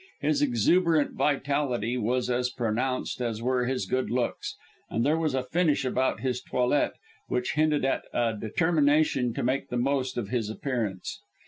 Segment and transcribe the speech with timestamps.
[0.19, 4.57] His exuberant vitality was as pronounced as were his good looks,
[4.89, 6.93] and there was a finish about his toilette
[7.27, 11.21] which hinted at a determination to make the most of his appearance.